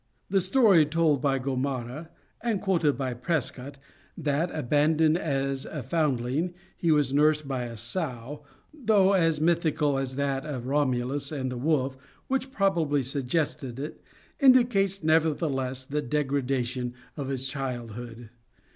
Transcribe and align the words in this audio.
The 0.31 0.41
story 0.41 0.87
told 0.87 1.21
by 1.21 1.37
Gomara, 1.37 2.09
and 2.41 2.59
quoted 2.59 2.97
by 2.97 3.13
Prescott, 3.13 3.77
that, 4.17 4.49
abandoned 4.51 5.15
as 5.15 5.63
a 5.63 5.83
foundling, 5.83 6.55
he 6.75 6.89
was 6.89 7.13
nursed 7.13 7.47
by 7.47 7.65
a 7.65 7.77
sow, 7.77 8.41
though 8.73 9.13
as 9.13 9.39
mythical 9.39 9.99
as 9.99 10.15
that 10.15 10.43
of 10.43 10.65
Romulus 10.65 11.31
and 11.31 11.51
the 11.51 11.55
wolf, 11.57 11.97
which 12.25 12.51
probably 12.51 13.03
suggested 13.03 13.79
it, 13.79 14.01
indicates 14.39 15.03
nevertheless 15.03 15.85
the 15.85 16.01
degradation 16.01 16.95
of 17.15 17.27
his 17.27 17.45
childhood. 17.45 18.31